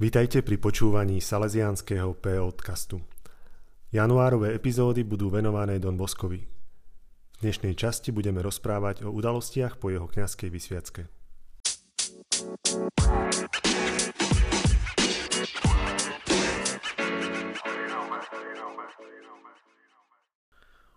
[0.00, 3.04] Vítajte pri počúvaní Salesiánskeho podcastu.
[3.92, 6.48] Januárové epizódy budú venované Don Boskovi.
[7.36, 11.04] V dnešnej časti budeme rozprávať o udalostiach po jeho kňazskej vysviacke.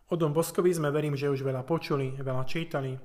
[0.07, 2.95] O Don Boskovi sme verím, že už veľa počuli, veľa čítali.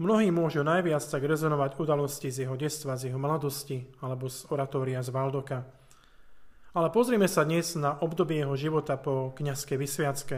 [0.00, 5.04] Mnohí môžu najviac tak rezonovať udalosti z jeho detstva, z jeho mladosti alebo z oratória
[5.04, 5.68] z Valdoka.
[6.72, 10.36] Ale pozrime sa dnes na obdobie jeho života po kňazskej vysviacke.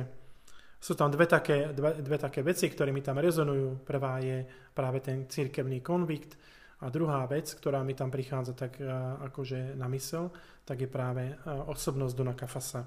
[0.82, 3.86] Sú tam dve také, dve, dve také veci, ktoré mi tam rezonujú.
[3.86, 4.42] Prvá je
[4.74, 6.34] práve ten církevný konvikt
[6.82, 8.82] a druhá vec, ktorá mi tam prichádza tak
[9.30, 10.34] akože na mysel,
[10.66, 12.82] tak je práve osobnosť Dona Kafasa.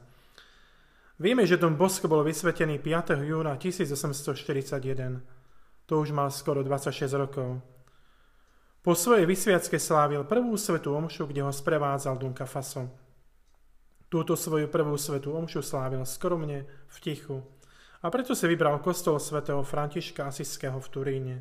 [1.18, 3.18] Vieme, že Don Bosko bol vysvetený 5.
[3.26, 5.37] júna 1841.
[5.88, 7.64] To už mal skoro 26 rokov.
[8.84, 12.92] Po svojej vysviacke slávil prvú svetú omšu, kde ho sprevádzal Don Kafaso.
[14.08, 17.44] Túto svoju prvú svetú omšu slávil skromne, v tichu.
[18.03, 21.36] A preto si vybral kostol svätého Františka Asiského v Turíne.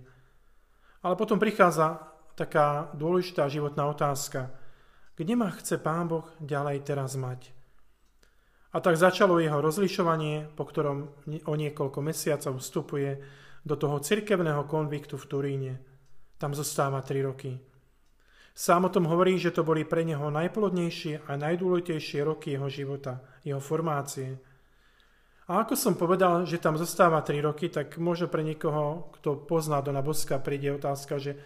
[1.03, 2.03] Ale potom prichádza
[2.35, 4.51] taká dôležitá životná otázka.
[5.15, 7.55] Kde ma chce Pán Boh ďalej teraz mať?
[8.75, 11.15] A tak začalo jeho rozlišovanie, po ktorom
[11.47, 13.23] o niekoľko mesiacov vstupuje
[13.67, 15.73] do toho cirkevného konviktu v Turíne.
[16.39, 17.59] Tam zostáva tri roky.
[18.55, 23.21] Sám o tom hovorí, že to boli pre neho najplodnejšie a najdôležitejšie roky jeho života,
[23.45, 24.39] jeho formácie.
[25.47, 29.79] A ako som povedal, že tam zostáva 3 roky, tak možno pre niekoho, kto pozná
[29.79, 31.39] Dona Boska, príde otázka, že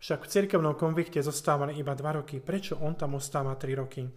[0.00, 2.40] však v cirkevnom konvikte zostávali iba 2 roky.
[2.40, 4.08] Prečo on tam ostáva 3 roky?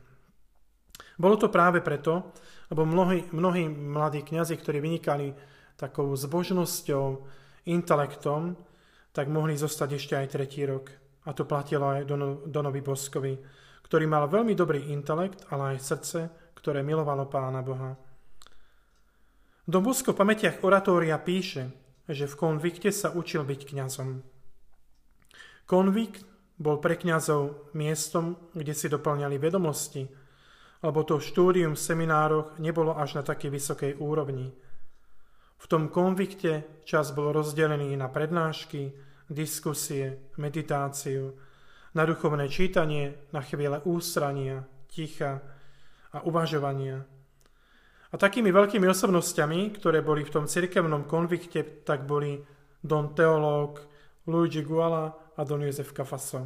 [1.19, 2.31] Bolo to práve preto,
[2.71, 5.35] lebo mnohí, mnohí mladí kňazi, ktorí vynikali
[5.75, 7.27] takou zbožnosťou,
[7.69, 8.57] intelektom,
[9.15, 10.91] tak mohli zostať ešte aj tretí rok.
[11.25, 12.05] A to platilo aj
[12.45, 13.33] Donovi Boskovi,
[13.85, 16.19] ktorý mal veľmi dobrý intelekt, ale aj srdce,
[16.53, 17.97] ktoré milovalo Pána Boha.
[19.65, 21.73] Don Bosko v pamätiach oratória píše,
[22.05, 24.21] že v konvikte sa učil byť kňazom.
[25.65, 26.21] Konvikt
[26.61, 30.05] bol pre kňazov miestom, kde si doplňali vedomosti,
[30.85, 34.53] lebo to štúdium v seminároch nebolo až na takej vysokej úrovni.
[35.65, 38.93] V tom konvikte čas bol rozdelený na prednášky,
[39.25, 41.33] diskusie, meditáciu,
[41.97, 45.41] na duchovné čítanie, na chvíle ústrania, ticha
[46.13, 47.01] a uvažovania.
[48.13, 52.37] A takými veľkými osobnostiami, ktoré boli v tom cirkevnom konvikte, tak boli
[52.85, 53.81] Don Teológ,
[54.29, 56.45] Luigi Guala a Don Jozef Cafasso.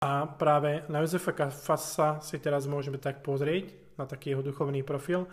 [0.00, 5.28] A práve na Jozefa Kafasa si teraz môžeme tak pozrieť, na taký jeho duchovný profil,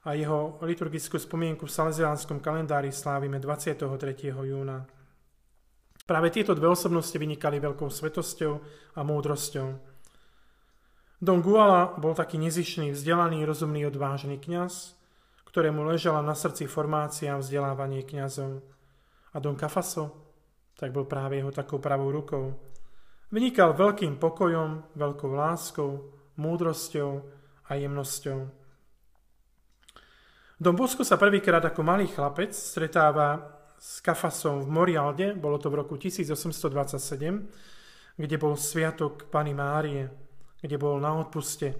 [0.00, 3.84] a jeho liturgickú spomienku v salesiánskom kalendári slávime 23.
[4.32, 4.88] júna.
[6.08, 8.52] Práve tieto dve osobnosti vynikali veľkou svetosťou
[8.96, 9.68] a múdrosťou.
[11.20, 14.96] Don Guala bol taký nezišný, vzdelaný, rozumný, odvážny kňaz,
[15.44, 18.64] ktorému ležala na srdci formácia a vzdelávanie kňazov.
[19.30, 20.16] A Don Cafaso,
[20.80, 22.56] tak bol práve jeho takou pravou rukou.
[23.30, 26.08] Vynikal veľkým pokojom, veľkou láskou,
[26.40, 27.10] múdrosťou
[27.68, 28.59] a jemnosťou.
[30.60, 33.40] Don Bosco sa prvýkrát ako malý chlapec stretáva
[33.80, 40.04] s Kafasom v Morialde, bolo to v roku 1827, kde bol sviatok Pany Márie,
[40.60, 41.72] kde bol na odpuste.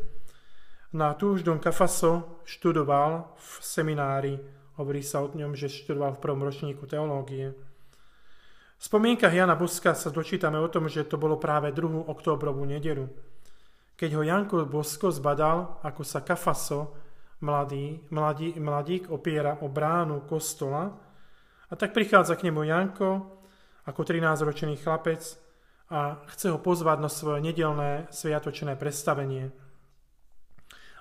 [0.96, 4.40] Na tu už Don Kafaso študoval v seminári,
[4.80, 7.52] hovorí sa o ňom, že študoval v prvom ročníku teológie.
[8.80, 12.08] V spomienkach Jana Boska sa dočítame o tom, že to bolo práve 2.
[12.08, 13.12] októbrovú nedelu.
[14.00, 17.09] Keď ho Janko Bosko zbadal, ako sa Kafaso,
[17.40, 20.92] mladý, mladí, mladík, opiera o bránu kostola,
[21.70, 23.40] a tak prichádza k nemu Janko
[23.86, 25.22] ako 13-ročný chlapec
[25.90, 29.50] a chce ho pozvať na svoje nedelné sviatočné predstavenie.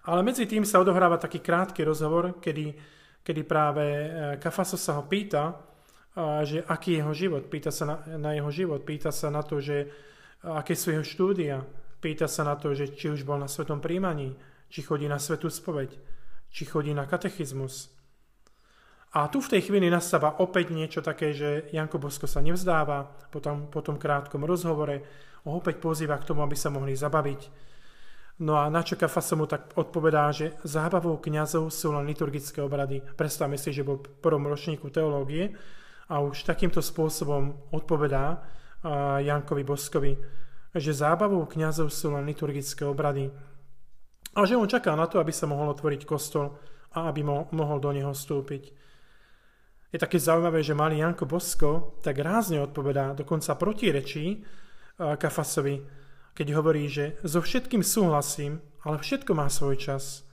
[0.05, 2.73] Ale medzi tým sa odohráva taký krátky rozhovor, kedy,
[3.21, 4.07] kedy práve e,
[4.41, 5.69] Kafaso sa ho pýta,
[6.43, 9.61] že aký je jeho život, pýta sa na, na jeho život, pýta sa na to,
[9.61, 9.87] že
[10.43, 11.63] aké sú jeho štúdia,
[12.01, 14.35] pýta sa na to, že či už bol na svetom príjmaní,
[14.67, 15.95] či chodí na svetú spoveď,
[16.49, 17.93] či chodí na katechizmus.
[19.09, 23.65] A tu v tej chvíli nastáva opäť niečo také, že Janko Bosko sa nevzdáva, potom,
[23.65, 25.01] po tom krátkom rozhovore
[25.45, 27.69] ho opäť pozýva k tomu, aby sa mohli zabaviť.
[28.39, 33.01] No a na čo Kafasa mu tak odpovedá, že zábavou kňazov sú len liturgické obrady.
[33.01, 35.57] Predstavme si, že bol v prvom ročníku teológie
[36.07, 38.39] a už takýmto spôsobom odpovedá
[39.19, 40.13] Jankovi Boskovi,
[40.71, 43.33] že zábavou kňazov sú len liturgické obrady.
[44.37, 46.57] A že on čaká na to, aby sa mohol otvoriť kostol
[46.93, 48.63] a aby mo- mohol do neho vstúpiť.
[49.89, 54.45] Je také zaujímavé, že malý Janko Bosko tak rázne odpovedá, dokonca protirečí
[54.99, 55.81] Kafasovi,
[56.37, 60.23] keď hovorí, že so všetkým súhlasím, ale všetko má svoj čas.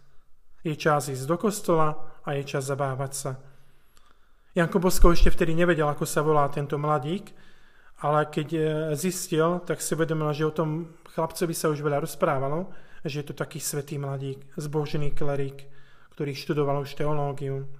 [0.60, 3.32] Je čas ísť do kostola a je čas zabávať sa.
[4.56, 7.32] Janko Bosko ešte vtedy nevedel, ako sa volá tento mladík,
[8.00, 8.60] ale keď e,
[8.96, 12.72] zistil, tak si uvedomil, že o tom chlapcovi sa už veľa rozprávalo,
[13.06, 15.70] že je to taký svetý mladík, zbožený klerík,
[16.12, 17.70] ktorý študoval už teológiu.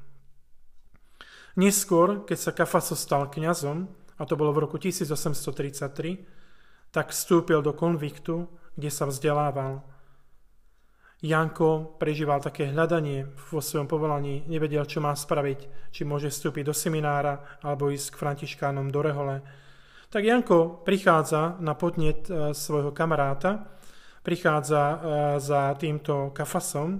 [1.56, 7.76] Neskôr, keď sa Kafaso stal kňazom, a to bolo v roku 1833, tak vstúpil do
[7.76, 9.84] konviktu, kde sa vzdelával.
[11.25, 16.76] Janko prežíval také hľadanie vo svojom povolaní, nevedel, čo má spraviť, či môže vstúpiť do
[16.76, 19.40] seminára alebo ísť k františkánom do Rehole.
[20.12, 23.75] Tak Janko prichádza na podnet e, svojho kamaráta,
[24.26, 24.96] prichádza e,
[25.38, 26.99] za týmto kafasom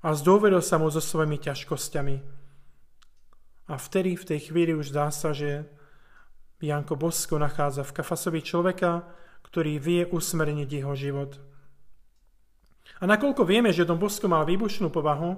[0.00, 2.16] a zdôveril sa mu so svojimi ťažkosťami.
[3.68, 5.68] A vtedy, v tej chvíli už dá sa, že
[6.64, 9.04] Janko Bosko nachádza v kafasovi človeka,
[9.44, 11.36] ktorý vie usmerniť jeho život.
[13.00, 15.36] A nakoľko vieme, že Don Bosko mal výbušnú povahu,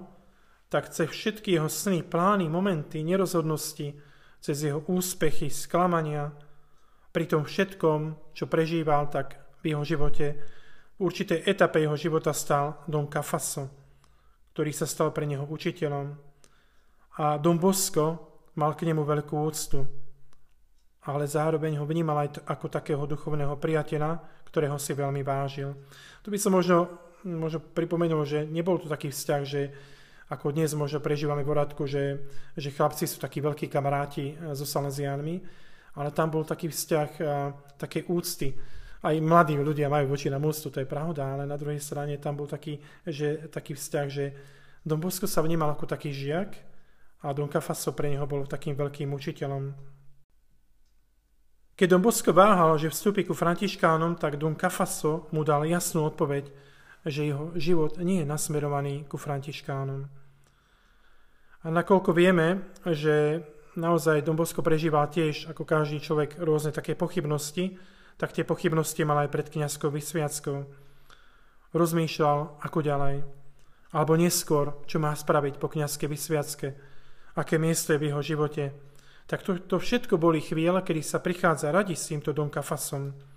[0.70, 3.98] tak cez všetky jeho sny, plány, momenty, nerozhodnosti,
[4.42, 6.34] cez jeho úspechy, sklamania,
[7.10, 10.36] pri tom všetkom, čo prežíval, tak v jeho živote,
[10.96, 13.68] v určitej etape jeho života stal Don Cafaso,
[14.56, 16.06] ktorý sa stal pre neho učiteľom.
[17.20, 18.04] A Don Bosco
[18.56, 19.84] mal k nemu veľkú úctu,
[21.04, 25.76] ale zároveň ho vnímal aj ako takého duchovného priateľa, ktorého si veľmi vážil.
[26.24, 29.74] Tu by som možno možno pripomenul, že nebol to taký vzťah, že
[30.30, 32.22] ako dnes možno prežívame v Oradku, že,
[32.54, 35.42] že chlapci sú takí veľkí kamaráti eh, so Salesiánmi,
[35.98, 37.26] ale tam bol taký vzťah eh,
[37.78, 38.54] také úcty.
[39.04, 42.36] Aj mladí ľudia majú voči na úctu, to je pravda, ale na druhej strane tam
[42.36, 44.24] bol taký, že, taký vzťah, že
[44.86, 46.56] Don Bosco sa vnímal ako taký žiak
[47.22, 49.74] a Don Cafaso pre neho bol takým veľkým učiteľom.
[51.76, 56.48] Keď Don Bosco váhal, že vstúpi ku Františkánom, tak Don Cafaso mu dal jasnú odpoveď,
[57.06, 60.10] že jeho život nie je nasmerovaný ku františkánom.
[61.62, 63.46] A nakoľko vieme, že
[63.78, 67.78] naozaj Dombosko prežíval tiež, ako každý človek, rôzne také pochybnosti,
[68.16, 70.64] tak tie pochybnosti mal aj pred kniazskou vysviackou.
[71.76, 73.16] Rozmýšľal, ako ďalej.
[73.92, 76.68] Alebo neskôr, čo má spraviť po kniazskej vysviacke,
[77.36, 78.72] aké miesto je v jeho živote.
[79.28, 83.36] Tak to, to všetko boli chvíle, kedy sa prichádza radi s týmto Don Kafasom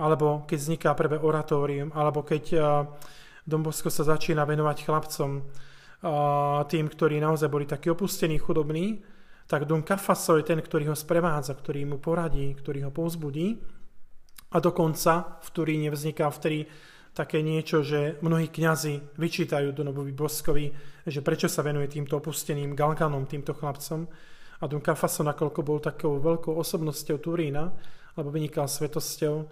[0.00, 2.62] alebo keď vzniká prvé oratórium, alebo keď eh,
[3.44, 5.42] Dombosko sa začína venovať chlapcom, eh,
[6.66, 9.04] tým, ktorí naozaj boli takí opustení, chudobní,
[9.44, 13.60] tak Don Cafaso je ten, ktorý ho sprevádza, ktorý mu poradí, ktorý ho povzbudí.
[14.50, 16.66] A dokonca v Turíne vzniká vtedy
[17.14, 20.70] také niečo, že mnohí kňazi vyčítajú Donobovi Boskovi,
[21.06, 24.06] že prečo sa venuje týmto opusteným galganom, týmto chlapcom.
[24.60, 27.72] A Don Cafaso, nakoľko bol takou veľkou osobnosťou Turína,
[28.14, 29.48] alebo vynikal svetosťou,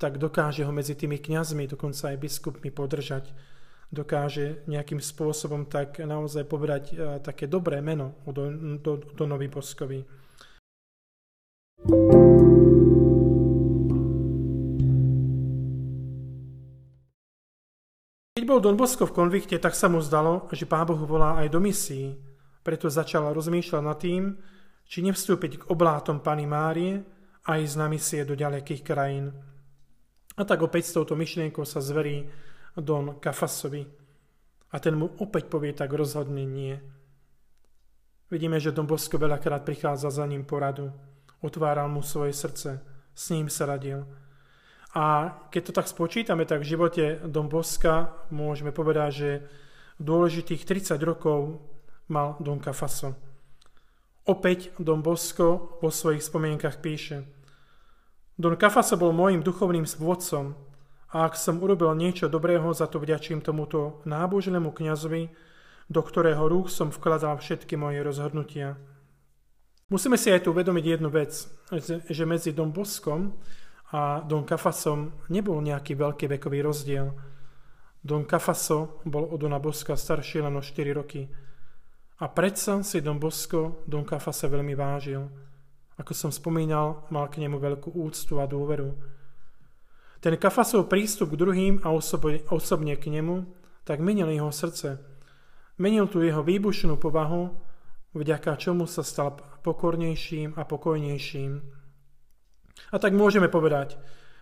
[0.00, 3.30] tak dokáže ho medzi tými kňazmi, dokonca aj biskupmi podržať.
[3.90, 8.30] Dokáže nejakým spôsobom tak naozaj povedať uh, také dobré meno o
[9.18, 10.00] Donovi Boskovi.
[18.50, 21.62] Bol Don Bosko v konvikte, tak sa mu zdalo, že Pán Boh volá aj do
[21.62, 22.18] misií.
[22.66, 24.34] Preto začal rozmýšľať nad tým,
[24.90, 26.98] či nevstúpiť k oblátom Pany Márie
[27.46, 29.30] a ísť na misie do ďalekých krajín.
[30.34, 32.26] A tak opäť s touto myšlienkou sa zverí
[32.74, 33.86] Don Kafasovi.
[34.74, 36.74] A ten mu opäť povie tak rozhodne nie.
[38.34, 40.90] Vidíme, že Don Bosko veľakrát prichádza za ním poradu.
[41.38, 42.82] Otváral mu svoje srdce.
[43.14, 44.06] S ním sa radil.
[44.94, 49.30] A keď to tak spočítame, tak v živote Don Boska môžeme povedať, že
[50.02, 51.62] dôležitých 30 rokov
[52.10, 53.14] mal Don Kafaso.
[54.26, 57.22] Opäť Don Bosko vo svojich spomienkach píše–
[58.40, 60.56] Don Kafasa bol môjim duchovným vodcom
[61.12, 65.28] a ak som urobil niečo dobrého, za to vďačím tomuto nábožnému kňazovi,
[65.92, 68.80] do ktorého rúk som vkladal všetky moje rozhodnutia.
[69.92, 71.36] Musíme si aj tu uvedomiť jednu vec,
[72.08, 73.36] že medzi Don Boskom
[73.90, 77.10] a Don Kafasom nebol nejaký veľký vekový rozdiel.
[78.00, 81.26] Don Kafaso bol od Dona Boska starší len o 4 roky.
[82.20, 85.26] A predsa si Don Bosko Don Kafasa veľmi vážil.
[85.98, 88.94] Ako som spomínal, mal k nemu veľkú úctu a dôveru.
[90.20, 95.00] Ten Kafasov prístup k druhým a osobne, osobne k nemu tak menil jeho srdce.
[95.80, 97.56] Menil tu jeho výbušnú povahu,
[98.12, 101.79] vďaka čomu sa stal pokornejším a pokojnejším.
[102.90, 104.00] A tak môžeme povedať,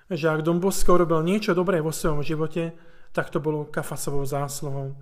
[0.08, 2.72] že ak Don Bosco robil niečo dobré vo svojom živote,
[3.12, 4.96] tak to bolo Kafasovou zásluhou.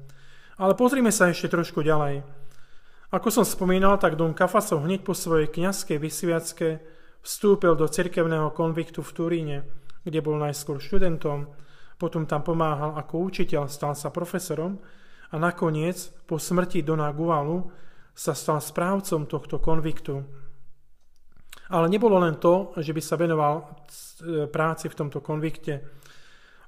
[0.56, 2.24] Ale pozrime sa ešte trošku ďalej.
[3.14, 6.68] Ako som spomínal, tak Don Kafasov hneď po svojej kňazskej vysviacke
[7.22, 9.58] vstúpil do cirkevného konviktu v Turíne,
[10.02, 11.46] kde bol najskôr študentom,
[11.96, 14.78] potom tam pomáhal ako učiteľ, stal sa profesorom
[15.32, 17.66] a nakoniec po smrti Dona Gualu
[18.12, 20.24] sa stal správcom tohto konviktu.
[21.66, 25.82] Ale nebolo len to, že by sa venoval e, práci v tomto konvikte.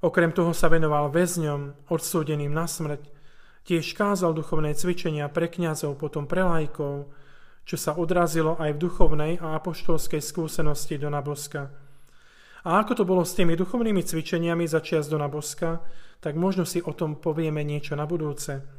[0.02, 3.02] Okrem toho sa venoval väzňom, odsúdeným na smrť.
[3.66, 7.10] Tiež kázal duchovné cvičenia pre kňazov, potom pre lajkov,
[7.68, 11.68] čo sa odrazilo aj v duchovnej a apoštolskej skúsenosti Dona Boska.
[12.64, 15.84] A ako to bolo s tými duchovnými cvičeniami za čias Dona Boska,
[16.18, 18.77] tak možno si o tom povieme niečo na budúce.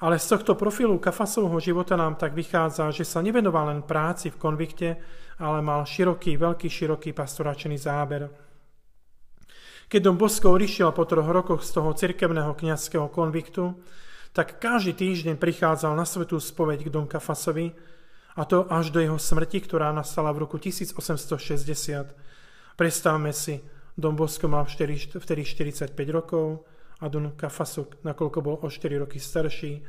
[0.00, 4.40] Ale z tohto profilu Kafasovho života nám tak vychádza, že sa nevenoval len práci v
[4.40, 4.96] konvikte,
[5.36, 8.32] ale mal široký, veľký, široký pastoračný záber.
[9.90, 13.76] Keď Don Bosko odišiel po troch rokoch z toho cirkevného kniazského konviktu,
[14.32, 17.74] tak každý týždeň prichádzal na svetú spoveď k Don Kafasovi,
[18.38, 22.14] a to až do jeho smrti, ktorá nastala v roku 1860.
[22.78, 23.60] Predstavme si,
[23.98, 26.64] Don Bosco mal vtedy 45 rokov
[27.00, 29.80] a Don Kafasuk, nakoľko bol o 4 roky starší,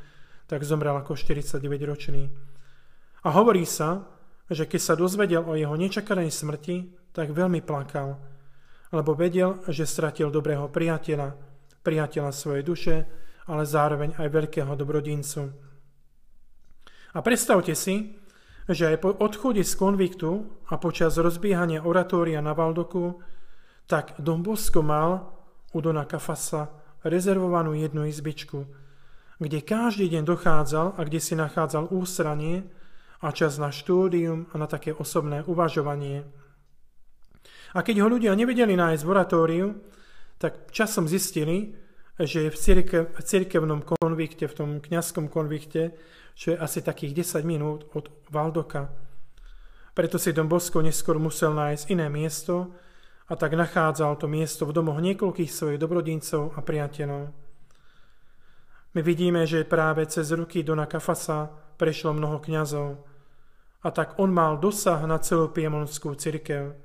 [0.48, 2.32] tak zomrel ako 49-ročný.
[3.24, 4.08] A hovorí sa,
[4.52, 8.20] že keď sa dozvedel o jeho nečakanej smrti, tak veľmi plakal,
[8.92, 11.36] lebo vedel, že stratil dobrého priateľa,
[11.84, 12.96] priateľa svojej duše,
[13.48, 15.52] ale zároveň aj veľkého dobrodincu.
[17.12, 18.16] A predstavte si,
[18.72, 23.20] že aj po odchode z konviktu a počas rozbiehania oratória na Valdoku,
[23.88, 25.36] tak Don Bosco mal
[25.76, 28.66] u Dona Kafasa rezervovanú jednu izbičku,
[29.42, 32.70] kde každý deň dochádzal a kde si nachádzal ústranie
[33.22, 36.26] a čas na štúdium a na také osobné uvažovanie.
[37.74, 39.68] A keď ho ľudia nevedeli nájsť v oratóriu,
[40.38, 41.74] tak časom zistili,
[42.18, 45.96] že je v, cirkev, v cirkevnom konvikte, v tom kňazskom konvikte,
[46.36, 48.90] čo je asi takých 10 minút od Valdoka.
[49.94, 52.72] Preto si Don Bosco neskôr musel nájsť iné miesto
[53.32, 57.32] a tak nachádzal to miesto v domoch niekoľkých svojich dobrodincov a priateľov.
[58.92, 61.48] My vidíme, že práve cez ruky Dona Kafasa
[61.80, 63.00] prešlo mnoho kňazov
[63.82, 66.76] a tak on mal dosah na celú piemonskú cirkev.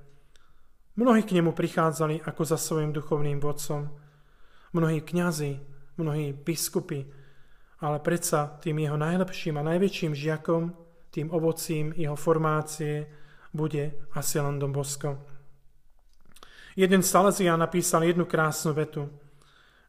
[0.95, 3.91] Mnohí k nemu prichádzali ako za svojim duchovným vodcom.
[4.71, 5.59] Mnohí kňazi,
[5.99, 7.11] mnohí biskupy,
[7.83, 10.73] ale predsa tým jeho najlepším a najväčším žiakom,
[11.11, 13.11] tým ovocím jeho formácie
[13.51, 15.36] bude asi len Don Bosco.
[16.77, 19.09] Jeden Salesian napísal jednu krásnu vetu,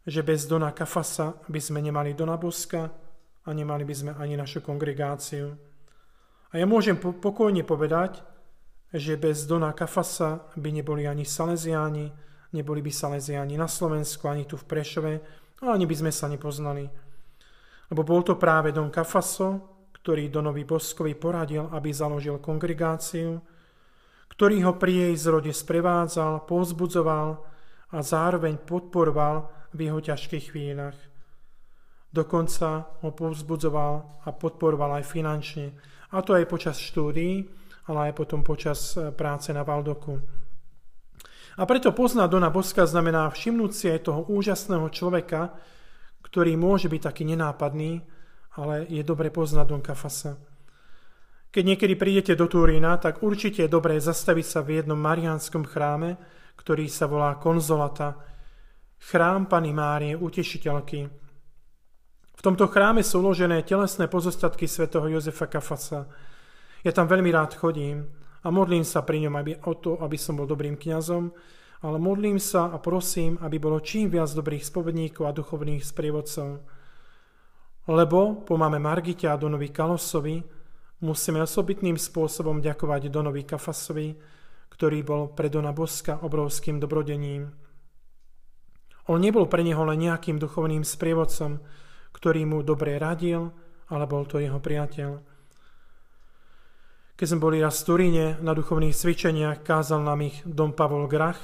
[0.07, 2.87] že bez Dona Kafasa by sme nemali Dona Boska
[3.43, 5.51] a nemali by sme ani našu kongregáciu.
[6.47, 8.23] A ja môžem pokojne povedať,
[8.95, 12.07] že bez Dona Kafasa by neboli ani Salesiáni,
[12.55, 15.13] neboli by Salesiáni na Slovensku, ani tu v Prešove,
[15.67, 16.87] ani by sme sa nepoznali.
[17.91, 23.43] Lebo bol to práve Don Kafaso, ktorý Donovi Boskovi poradil, aby založil kongregáciu,
[24.37, 27.41] ktorý ho pri jej zrode sprevádzal, povzbudzoval
[27.89, 30.93] a zároveň podporoval v jeho ťažkých chvíľach.
[32.13, 35.73] Dokonca ho povzbudzoval a podporoval aj finančne,
[36.13, 37.49] a to aj počas štúdií,
[37.89, 40.21] ale aj potom počas e, práce na Valdoku.
[41.57, 45.57] A preto poznať Dona Boska znamená všimnúť si aj toho úžasného človeka,
[46.21, 48.05] ktorý môže byť taký nenápadný,
[48.53, 50.37] ale je dobre poznať Don Kafasa.
[51.47, 56.19] Keď niekedy prídete do Turína, tak určite je dobré zastaviť sa v jednom mariánskom chráme,
[56.59, 58.19] ktorý sa volá Konzolata,
[58.99, 61.07] chrám Pany Márie, utešiteľky.
[62.37, 66.05] V tomto chráme sú uložené telesné pozostatky svätého Jozefa Kafasa.
[66.85, 68.05] Ja tam veľmi rád chodím
[68.45, 71.33] a modlím sa pri ňom aby, o to, aby som bol dobrým kňazom,
[71.81, 76.61] ale modlím sa a prosím, aby bolo čím viac dobrých spovedníkov a duchovných sprievodcov.
[77.87, 80.56] Lebo po máme Margite a Donovi Kalosovi
[81.01, 84.17] musíme osobitným spôsobom ďakovať Donovi Kafasovi,
[84.73, 87.49] ktorý bol pre Dona Boska obrovským dobrodením.
[89.07, 91.63] On nebol pre neho len nejakým duchovným sprievodcom,
[92.11, 93.49] ktorý mu dobre radil,
[93.87, 95.21] ale bol to jeho priateľ.
[97.17, 101.39] Keď sme boli raz v Turíne na duchovných cvičeniach, kázal nám ich Dom Pavol Grach,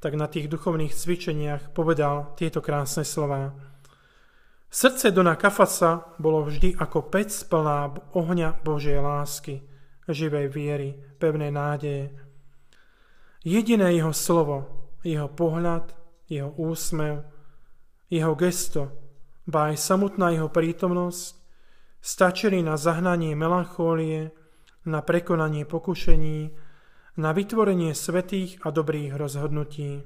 [0.00, 3.71] tak na tých duchovných cvičeniach povedal tieto krásne slova.
[4.72, 9.60] Srdce Dona Kafasa bolo vždy ako pec plná ohňa Božej lásky,
[10.08, 12.16] živej viery, pevnej nádeje.
[13.44, 15.92] Jediné jeho slovo, jeho pohľad,
[16.24, 17.20] jeho úsmev,
[18.08, 18.96] jeho gesto,
[19.44, 21.36] ba aj samotná jeho prítomnosť
[22.00, 24.32] stačili na zahnanie melanchólie,
[24.88, 26.48] na prekonanie pokušení,
[27.20, 30.00] na vytvorenie svetých a dobrých rozhodnutí.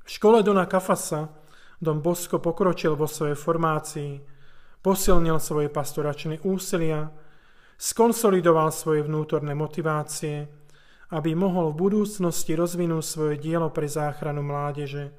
[0.00, 1.44] V škole Dona Kafasa
[1.76, 4.20] Don Bosco pokročil vo svojej formácii,
[4.80, 7.12] posilnil svoje pastoračné úsilia,
[7.76, 10.48] skonsolidoval svoje vnútorné motivácie
[11.14, 15.14] aby mohol v budúcnosti rozvinúť svoje dielo pre záchranu mládeže.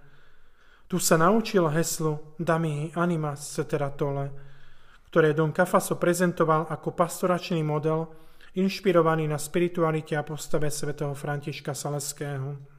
[0.87, 4.31] Tu sa naučil heslu Damihi animas cetera tole,
[5.07, 8.07] ktoré Don Cafaso prezentoval ako pastoračný model,
[8.59, 12.76] inšpirovaný na spiritualite a postave svätého Františka Saleského.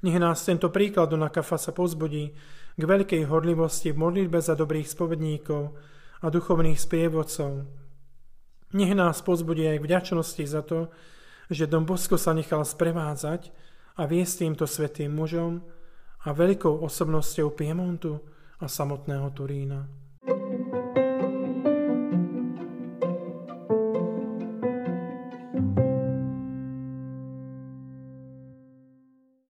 [0.00, 2.32] Nech nás tento príklad Dona Cafasa pozbudí
[2.78, 5.76] k veľkej horlivosti v modlitbe za dobrých spovedníkov
[6.24, 7.68] a duchovných sprievodcov.
[8.72, 10.88] Nech nás pozbudí aj k vďačnosti za to,
[11.50, 13.50] že Don Bosco sa nechal sprevádzať
[13.98, 15.60] a viesť týmto svetým mužom,
[16.24, 18.20] a veľkou osobnosťou Piemontu
[18.60, 19.99] a samotného Turína.